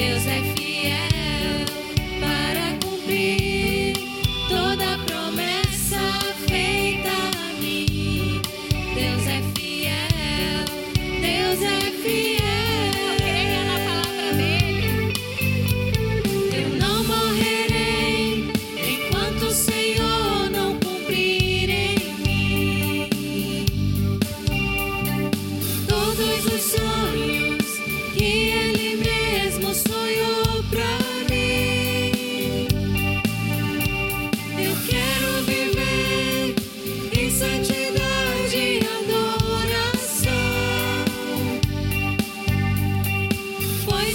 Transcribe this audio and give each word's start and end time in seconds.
Deus 0.00 0.26
é 0.26 0.40
fiel. 0.56 1.09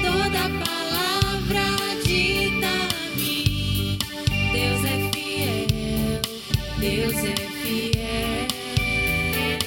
toda 0.00 0.48
palavra 0.64 1.66
dita 2.04 2.68
a 2.68 3.16
mim. 3.16 3.98
Deus 4.52 4.84
é 4.84 5.10
fiel, 5.12 6.20
Deus 6.78 7.16
é 7.24 7.36
fiel. 7.60 8.46
É 9.36 9.58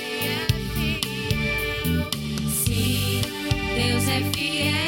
Sim, 2.50 3.22
Deus 3.76 4.08
é 4.08 4.22
fiel. 4.34 4.85